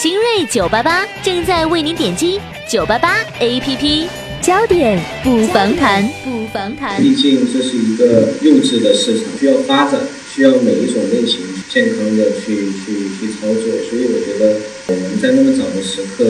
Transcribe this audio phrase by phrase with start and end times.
[0.00, 4.08] 新锐九八八正在为您点击九八八 APP，
[4.40, 6.98] 焦点不妨谈，不妨谈。
[7.02, 10.00] 毕竟这是一个幼稚的市场，需要发展，
[10.30, 13.64] 需要每一种类型健康的去去去操作。
[13.90, 14.56] 所以我觉得
[14.86, 16.24] 我们在那么早的时刻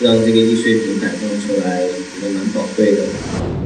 [0.00, 3.04] 让这个易碎品摆放出来，也蛮宝贵的。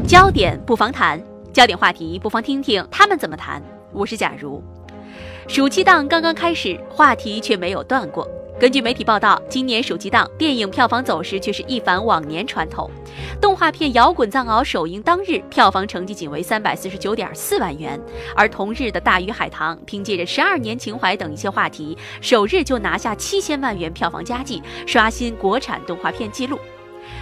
[0.07, 1.19] 焦点不妨谈，
[1.51, 3.63] 焦点话题不妨听听他们怎么谈。
[3.91, 4.63] 我是假如，
[5.49, 8.29] 暑期档刚刚开始，话题却没有断过。
[8.59, 12.91] 根据媒体报道，今年暑期档电影票房走势却是一反往年传统。
[13.39, 18.01] 动画片《摇滚藏獒》首映当日，票房成绩仅为三百四十九点四万元，
[18.35, 26.59] 而同日的《大鱼海棠》凭借着十二年情怀等一些话题，首日就拿下七千万元票房佳绩，刷新国产动画片纪录。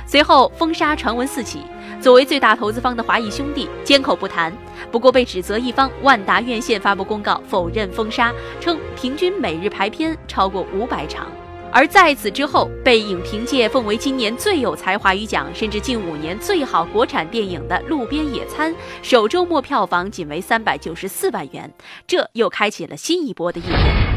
[0.07, 1.61] 随后，封杀传闻四起，
[2.01, 4.53] 作为最大投资方的华谊兄弟缄口不谈。
[4.91, 11.27] 不过，被指责一方万达院线发布公告否认封杀，称平均每日排片超过五百场。
[11.73, 21.73] 而在此之后，被影评界奉为今年最有才华与奖，甚至近五年最好国产电影的《路边野餐》，首周末票房仅为三百九十四万元，
[22.07, 24.14] 这又开启了新一波的议论。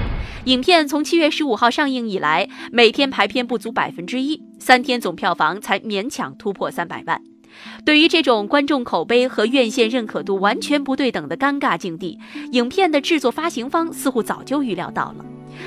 [0.48, 7.22] 影片从七月十五号上映以来，每天排片不足百分之一，三天总票房才勉强突破三百万。
[7.86, 12.18] 对于这种观众口碑和院线认可度完全不对等的尴尬境地，
[12.54, 15.26] 影片的制作发行方似乎早就预料到了。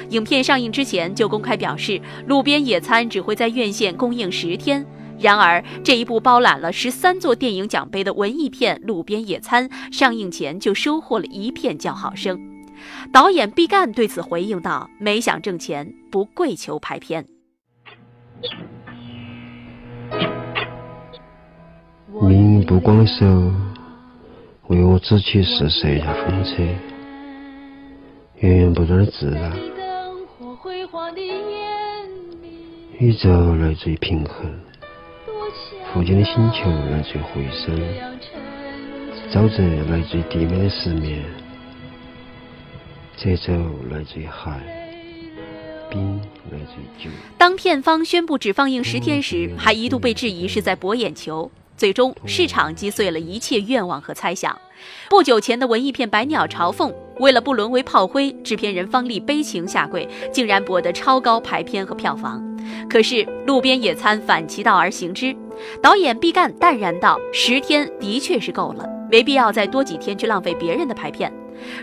[0.08, 1.92] 影片上映之前就公开表示，
[2.26, 4.82] 《路边野餐》只会在院线公映十天。
[5.18, 12.40] 然而，这一部包揽了十三座电影奖杯的文艺片《路边野餐》上映前就收获了一片叫好声。
[13.12, 17.26] 导演毕赣对此回应道：“没想挣钱，不跪求拍片。
[22.22, 23.24] 命不光手，
[24.68, 26.62] 为我只取是设一下风车，
[28.36, 29.52] 源源不断的自然。
[32.98, 34.60] 宇宙来自于平衡，
[35.92, 37.74] 附近的星球来自于回声，
[39.30, 41.24] 沼泽来自于地面的石面。”
[43.22, 43.52] 节奏
[43.90, 44.58] 来自于海，
[45.90, 46.18] 冰
[46.50, 47.10] 来自于酒。
[47.36, 51.50] 当片方宣布只放映十天时，还一度被质疑是在博眼球。
[51.76, 54.58] 最终，市场击碎了一切愿望和猜想。
[55.10, 62.42] 不久前的文艺片《百鸟朝凤》，为了不沦为炮灰，制片人方力悲情下跪，竟然博得超高排片和票房。
[62.88, 65.36] 可是，《路边野餐》反其道而行之，
[65.82, 71.30] 导演毕赣淡然道：“十天的确是够了，没必要再多几天去浪费别人的排片。”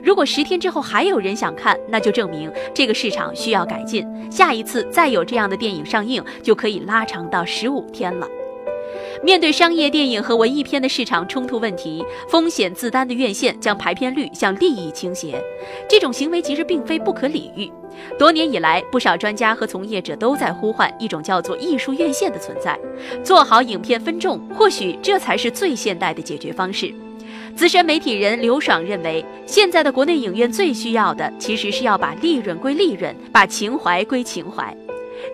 [0.03, 4.05] 如果十天之后还有人想看，那就证明这个市场需要改进。
[4.31, 8.27] 下一次再有这样的电影上映，就可以拉长到十五天了。
[9.23, 15.43] 面对商业电影和文艺片的市场冲突问题，风险自担的院线将排片率向利益倾斜，
[15.89, 17.71] 这种行为其实并非不可理喻。
[18.17, 22.79] 多年以来，不少专家和从业者都在呼唤一种叫做艺术院线的存在，
[23.23, 26.93] 做好影片分众，或许这才是最现代的解决方式。
[27.57, 34.77] 资深媒体人刘爽认为，现在的国内影院最需要的，其实是要把利润归利润，把情怀归情怀。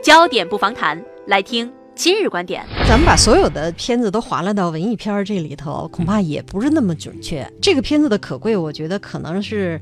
[0.02, 2.64] 焦点不妨谈，来听今日观点。
[2.88, 7.46] 咱们把所有的片子都划拉到文艺片这里头，恐怕也不是那么准确。
[7.62, 9.78] 这个片子的可贵，我觉得可能是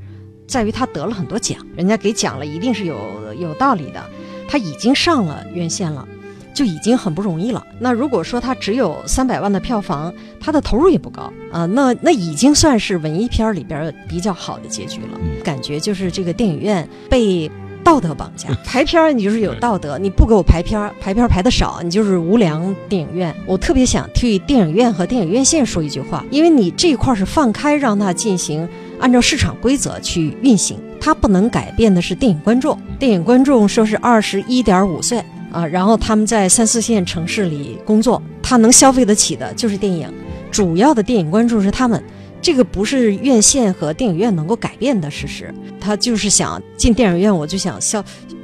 [0.48, 2.98] 在于它得了很多奖，人家给奖了，一定是有
[3.40, 4.04] 有道理的。
[4.48, 6.08] 它已经上了院线了。
[6.54, 7.66] 就已经很不容易了。
[7.80, 15.20] 那如果说它只有三百万的票房，它的投入也不高啊，那那已经算是文艺片里边比较好的结局了。
[15.44, 17.50] 感觉就是这个电影院被
[17.84, 23.36] 道德绑架， 排片儿你就是有道德，你不给我排片儿，排片儿排的少，你就是无良电影院。
[23.46, 28.68] 我特别想替电影院和电影院线说一句话，因为你这一块是放开让它进行，
[29.00, 32.78] 按照市场规则去运行，它不能改变的是电影观众。
[33.00, 35.24] 电影观众说是二十一点五岁。
[35.52, 40.12] 啊，然后他们在三四线城市里工作，他能消费得起的就是电影，
[40.50, 42.02] 主要的电影观众是他们，
[42.42, 45.54] 这个不是院线和电影院能够改变的事实。
[45.80, 48.00] 他就是想进电影院，我就想消，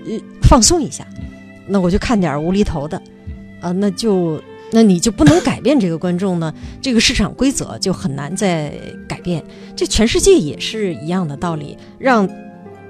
[0.06, 1.08] 呃，放松一下，
[1.68, 3.02] 那我就看点无厘头的，
[3.62, 8.74] 啊，那就那你就不能改变这个观众呢，这个市场规则就很难再
[9.08, 9.42] 改变。
[9.76, 12.30] 这全世界也是一样的道理，让。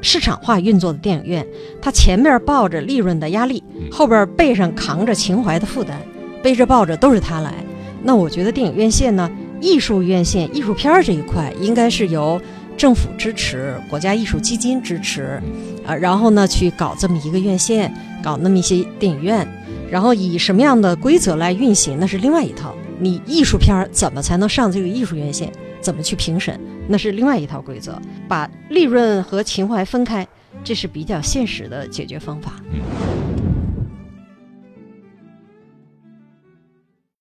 [0.09, 1.45] 市场化运作的电影院，
[1.81, 3.61] 它前面抱着利润的压力，
[3.91, 5.97] 后边背上扛着情怀的负担，
[6.41, 7.53] 背着抱着都是它来。
[8.01, 12.41] 那我觉得电影院线呢，艺术院线、艺术片儿这一块，应该是由
[12.77, 15.41] 政府支持、国家艺术基金支持，
[15.85, 17.93] 啊，然后呢去搞这么一个院线，
[18.23, 19.45] 搞那么一些电影院，
[19.91, 22.73] 然后以什么样的规则来运行，那是另外一套。
[22.97, 25.51] 你艺术片儿怎么才能上这个艺术院线？
[25.87, 26.59] 怎么去评审？
[26.89, 27.97] 那是另外一套规则，
[28.27, 30.27] 把利润和情怀分开，
[30.61, 32.55] 这是比较现实的解决方法。